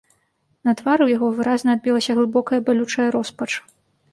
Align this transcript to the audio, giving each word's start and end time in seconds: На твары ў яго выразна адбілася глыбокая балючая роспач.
На 0.69 0.73
твары 0.79 1.01
ў 1.05 1.09
яго 1.17 1.27
выразна 1.39 1.69
адбілася 1.79 2.11
глыбокая 2.21 2.59
балючая 2.71 3.07
роспач. 3.19 3.51